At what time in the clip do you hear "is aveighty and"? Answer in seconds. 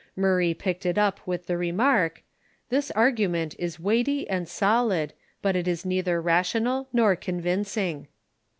3.59-4.47